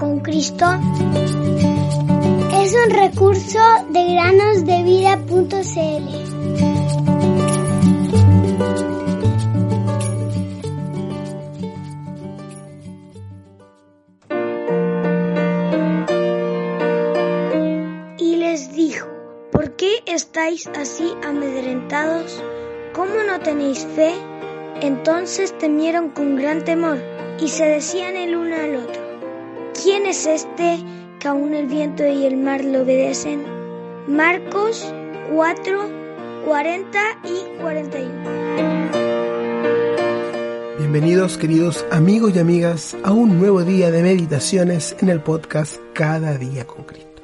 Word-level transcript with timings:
con 0.00 0.20
Cristo 0.20 0.64
es 2.54 2.74
un 2.74 2.90
recurso 2.90 3.58
de 3.90 4.14
granosdevida.cl. 4.14 6.30
Y 18.18 18.36
les 18.36 18.72
dijo, 18.72 19.06
¿por 19.52 19.76
qué 19.76 20.02
estáis 20.06 20.66
así 20.68 21.12
amedrentados? 21.22 22.42
¿Cómo 22.94 23.22
no 23.26 23.40
tenéis 23.40 23.86
fe? 23.94 24.14
Entonces 24.80 25.56
temieron 25.58 26.08
con 26.08 26.36
gran 26.36 26.64
temor 26.64 26.96
y 27.38 27.48
se 27.48 27.66
decían 27.66 28.16
el 28.16 28.34
uno 28.34 28.56
al 28.56 28.76
otro, 28.76 28.99
¿quién 29.74 30.06
es 30.06 30.26
este 30.26 30.78
que 31.18 31.28
aún 31.28 31.54
el 31.54 31.66
viento 31.66 32.06
y 32.06 32.24
el 32.24 32.36
mar 32.36 32.64
le 32.64 32.80
obedecen? 32.80 33.44
Marcos 34.08 34.92
4, 35.32 36.44
40 36.46 36.98
y 37.24 37.60
41. 37.60 38.10
Bienvenidos 40.78 41.38
queridos 41.38 41.84
amigos 41.90 42.34
y 42.34 42.38
amigas 42.38 42.96
a 43.04 43.12
un 43.12 43.38
nuevo 43.38 43.62
día 43.62 43.90
de 43.90 44.02
meditaciones 44.02 44.96
en 45.00 45.08
el 45.08 45.20
podcast 45.20 45.76
Cada 45.92 46.36
día 46.36 46.66
con 46.66 46.84
Cristo. 46.84 47.22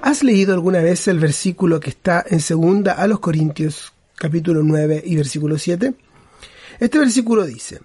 ¿Has 0.00 0.24
leído 0.24 0.54
alguna 0.54 0.80
vez 0.80 1.06
el 1.08 1.20
versículo 1.20 1.78
que 1.78 1.90
está 1.90 2.24
en 2.26 2.40
segunda 2.40 2.94
a 2.94 3.06
los 3.06 3.20
Corintios 3.20 3.92
capítulo 4.16 4.62
9 4.62 5.02
y 5.04 5.16
versículo 5.16 5.58
7? 5.58 5.94
Este 6.80 6.98
versículo 6.98 7.44
dice, 7.44 7.80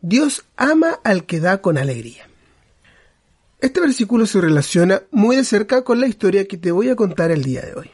Dios 0.00 0.44
ama 0.56 0.98
al 1.04 1.24
que 1.24 1.40
da 1.40 1.60
con 1.60 1.76
alegría. 1.76 2.29
Este 3.60 3.78
versículo 3.80 4.24
se 4.24 4.40
relaciona 4.40 5.02
muy 5.10 5.36
de 5.36 5.44
cerca 5.44 5.82
con 5.82 6.00
la 6.00 6.06
historia 6.06 6.48
que 6.48 6.56
te 6.56 6.72
voy 6.72 6.88
a 6.88 6.96
contar 6.96 7.30
el 7.30 7.42
día 7.42 7.60
de 7.60 7.74
hoy. 7.74 7.90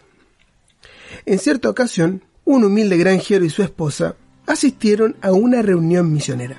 En 1.25 1.41
cierta 1.41 1.69
ocasión, 1.69 2.23
un 2.45 2.63
humilde 2.63 2.97
granjero 2.97 3.45
y 3.45 3.51
su 3.51 3.65
esposa 3.65 4.15
asistieron 4.47 5.17
a 5.23 5.33
una 5.33 5.63
reunión 5.63 6.13
misionera. 6.13 6.57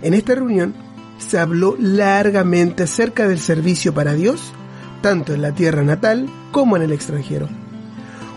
En 0.00 0.14
esta 0.14 0.34
reunión 0.34 0.72
se 1.18 1.38
habló 1.38 1.76
largamente 1.78 2.84
acerca 2.84 3.28
del 3.28 3.38
servicio 3.38 3.92
para 3.92 4.14
Dios, 4.14 4.40
tanto 5.02 5.34
en 5.34 5.42
la 5.42 5.54
tierra 5.54 5.82
natal 5.82 6.26
como 6.52 6.76
en 6.76 6.82
el 6.82 6.92
extranjero. 6.92 7.50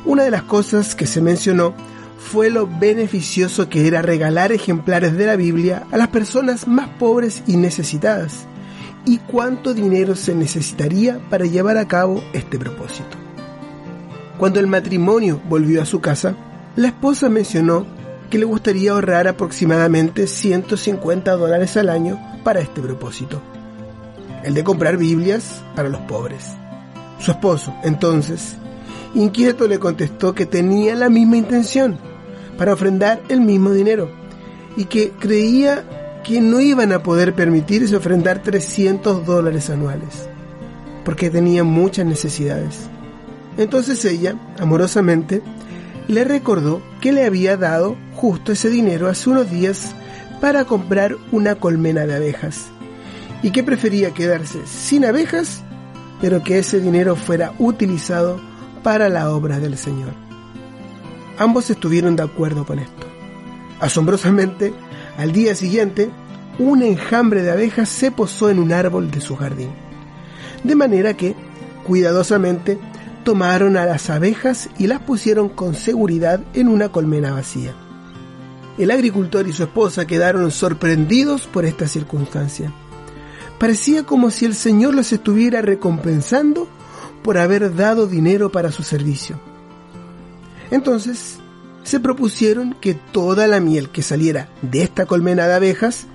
Una 0.04 0.23
de 0.23 0.32
las 0.32 0.44
cosas 0.44 0.94
que 0.94 1.08
se 1.08 1.22
mencionó 1.22 1.73
fue 2.20 2.50
lo 2.50 2.68
beneficioso 2.68 3.70
que 3.70 3.88
era 3.88 4.02
regalar 4.02 4.52
ejemplares 4.52 5.16
de 5.16 5.26
la 5.26 5.38
Biblia 5.38 5.88
a 5.92 5.98
las 5.98 6.10
personas 6.10 6.68
más 6.68 6.90
pobres 7.00 7.44
y 7.48 7.56
necesitadas, 7.56 8.46
y 9.06 9.20
cuánto 9.20 9.73
dinero 9.73 10.16
se 10.16 10.34
necesitaría 10.36 11.20
para 11.30 11.45
llevar 11.45 11.78
a 11.78 11.88
cabo 11.88 12.23
este 12.34 12.58
propósito. 12.58 13.17
Cuando 14.38 14.59
el 14.59 14.67
matrimonio 14.67 15.42
volvió 15.48 15.81
a 15.81 15.86
su 15.86 16.02
casa, 16.02 16.36
la 16.75 16.88
esposa 16.88 17.30
mencionó 17.30 17.86
que 18.30 18.38
le 18.38 18.45
gustaría 18.45 18.92
ahorrar 18.92 19.28
aproximadamente 19.28 20.28
150 20.28 21.31
dólares 21.33 21.78
al 21.78 21.89
año 21.89 22.20
para 22.44 22.59
este 22.59 22.81
propósito, 22.81 23.42
el 24.44 24.53
de 24.53 24.64
comprar 24.64 24.98
Biblias 24.98 25.61
para 25.76 25.89
los 25.89 26.02
pobres. 26.02 26.52
Su 27.20 27.31
esposo, 27.31 27.73
entonces, 27.83 28.56
inquieto 29.14 29.67
le 29.67 29.80
contestó 29.80 30.33
que 30.33 30.45
tenía 30.45 30.95
la 30.95 31.09
misma 31.09 31.38
intención, 31.38 31.98
para 32.58 32.73
ofrendar 32.73 33.22
el 33.30 33.42
mismo 33.42 33.72
dinero 33.72 34.09
y 34.78 34.86
que 34.86 35.11
creía 35.11 35.83
que 36.26 36.42
no 36.42 36.59
iban 36.59 36.92
a 36.92 37.04
poder 37.04 37.36
permitirse 37.36 37.95
ofrendar 37.95 38.42
300 38.42 39.26
dólares 39.28 39.70
anuales, 39.70 40.28
porque 41.04 41.30
tenían 41.30 41.67
muchas 41.67 42.08
necesidades. 42.08 42.90
Entonces 43.58 44.04
ella, 44.05 44.36
amorosamente, 44.60 45.44
le 46.08 46.23
recordó 46.23 46.82
que 46.99 47.14
le 47.14 47.26
había 47.26 47.58
dado 47.58 47.95
justo 48.16 48.52
ese 48.52 48.72
dinero 48.72 49.08
hace 49.08 49.30
unos 49.30 49.52
días 49.52 49.95
para 50.42 50.66
comprar 50.66 51.16
una 51.32 51.55
colmena 51.55 52.08
de 52.08 52.16
abejas 52.16 52.66
y 53.44 53.52
que 53.52 53.64
prefería 53.64 54.11
quedarse 54.11 54.66
sin 54.66 55.05
abejas, 55.05 55.64
pero 56.22 56.44
que 56.44 56.58
ese 56.58 56.80
dinero 56.80 57.16
fuera 57.16 57.54
utilizado 57.60 58.42
para 58.82 59.10
la 59.10 59.30
obra 59.30 59.60
del 59.60 59.78
Señor. 59.78 60.14
Ambos 61.38 61.70
estuvieron 61.70 62.16
de 62.16 62.23
acuerdo 62.23 62.66
con 62.66 62.80
esto. 62.80 63.05
Asombrosamente, 63.80 64.73
al 65.17 65.32
día 65.32 65.55
siguiente, 65.55 66.10
un 66.58 66.82
enjambre 66.82 67.42
de 67.43 67.52
abejas 67.52 67.89
se 67.89 68.11
posó 68.11 68.49
en 68.49 68.60
un 68.60 68.71
árbol 68.71 69.11
de 69.11 69.21
su 69.21 69.36
jardín. 69.36 69.70
De 70.64 70.76
manera 70.76 71.16
que, 71.16 71.36
cuidadosamente, 71.86 72.80
tomaron 73.23 73.76
a 73.77 73.86
las 73.86 74.10
abejas 74.10 74.70
y 74.77 74.88
las 74.88 75.02
pusieron 75.02 75.49
con 75.49 75.76
seguridad 75.76 76.42
en 76.54 76.67
una 76.67 76.89
colmena 76.89 77.33
vacía. 77.33 77.73
El 78.77 78.92
agricultor 78.92 79.48
y 79.48 79.54
su 79.54 79.64
esposa 79.64 80.05
quedaron 80.05 80.52
sorprendidos 80.52 81.48
por 81.48 81.66
esta 81.66 81.88
circunstancia. 81.88 82.72
Parecía 83.60 84.04
como 84.04 84.32
si 84.32 84.45
el 84.45 84.54
Señor 84.54 84.93
los 84.93 85.14
estuviera 85.14 85.61
recompensando 85.61 86.67
por 87.23 87.37
haber 87.37 87.73
dado 87.76 88.05
dinero 88.05 88.52
para 88.52 88.72
su 88.72 88.83
servicio. 88.83 89.39
Entonces, 90.72 91.39
se 91.83 91.99
propusieron 91.99 92.76
que 92.82 92.95
toda 92.95 93.48
la 93.48 93.60
miel 93.60 93.89
que 93.89 94.02
saliera 94.02 94.49
de 94.61 94.83
esta 94.83 95.05
colmena 95.05 95.48
de 95.48 95.54
abejas 95.54 96.08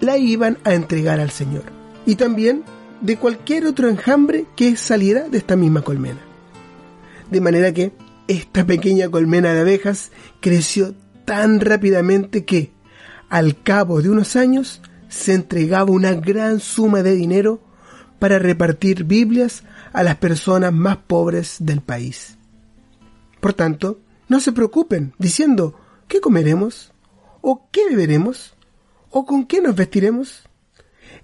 la 0.00 0.18
iban 0.18 0.58
a 0.64 0.74
entregar 0.74 1.20
al 1.20 1.30
Señor. 1.30 1.64
Y 2.06 2.16
también 2.16 2.64
de 3.00 3.16
cualquier 3.16 3.66
otro 3.66 3.88
enjambre 3.88 4.46
que 4.56 4.76
saliera 4.76 5.28
de 5.28 5.38
esta 5.38 5.56
misma 5.56 5.82
colmena. 5.82 6.20
De 7.30 7.40
manera 7.40 7.72
que 7.72 7.92
esta 8.28 8.66
pequeña 8.66 9.08
colmena 9.08 9.52
de 9.52 9.60
abejas 9.60 10.10
creció 10.40 10.94
tan 11.24 11.60
rápidamente 11.60 12.44
que, 12.44 12.72
al 13.28 13.62
cabo 13.62 14.02
de 14.02 14.10
unos 14.10 14.36
años, 14.36 14.82
se 15.08 15.34
entregaba 15.34 15.90
una 15.90 16.12
gran 16.14 16.60
suma 16.60 17.02
de 17.02 17.14
dinero 17.14 17.60
para 18.18 18.38
repartir 18.38 19.04
Biblias 19.04 19.64
a 19.92 20.02
las 20.02 20.16
personas 20.16 20.72
más 20.72 20.98
pobres 20.98 21.56
del 21.60 21.80
país. 21.80 22.36
Por 23.40 23.54
tanto, 23.54 24.00
no 24.28 24.40
se 24.40 24.52
preocupen 24.52 25.14
diciendo 25.18 25.74
¿qué 26.06 26.20
comeremos? 26.20 26.92
¿O 27.40 27.68
qué 27.72 27.88
beberemos? 27.88 28.54
¿O 29.10 29.26
con 29.26 29.44
qué 29.44 29.60
nos 29.60 29.74
vestiremos? 29.74 30.42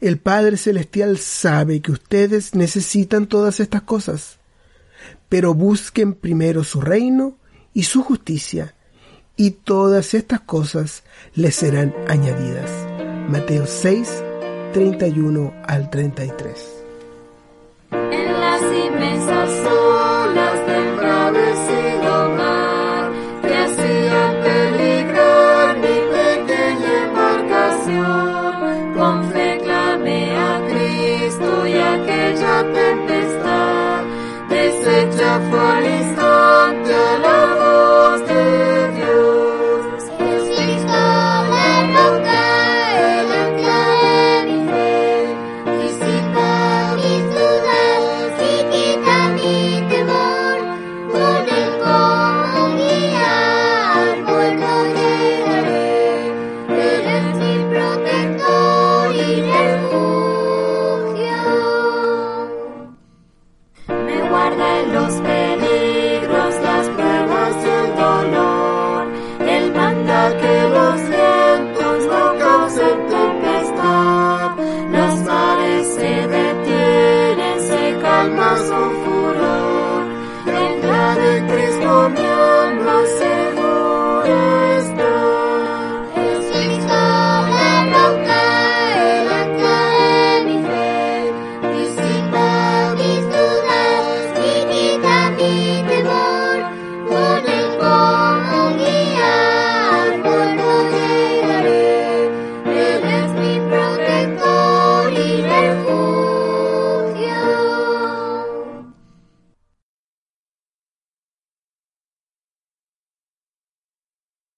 El 0.00 0.18
Padre 0.18 0.56
Celestial 0.56 1.18
sabe 1.18 1.80
que 1.80 1.92
ustedes 1.92 2.54
necesitan 2.54 3.26
todas 3.26 3.60
estas 3.60 3.82
cosas, 3.82 4.38
pero 5.28 5.54
busquen 5.54 6.14
primero 6.14 6.64
su 6.64 6.80
reino 6.80 7.36
y 7.72 7.84
su 7.84 8.02
justicia, 8.02 8.74
y 9.36 9.52
todas 9.52 10.14
estas 10.14 10.40
cosas 10.40 11.04
les 11.34 11.54
serán 11.54 11.94
añadidas. 12.08 12.70
Mateo 13.28 13.66
6, 13.66 14.22
31 14.72 15.54
al 15.66 15.88
33. 15.88 16.84
En 17.92 18.40
las 18.40 18.62
inmensas 18.62 19.50
olas 19.66 20.66
del 20.66 20.96
guarda 64.28 64.82
los 64.92 65.25